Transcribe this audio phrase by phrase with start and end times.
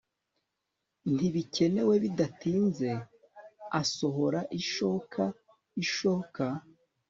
[1.13, 2.91] Ntibikenewe bidatinze
[3.81, 6.45] asohora ishokaishoka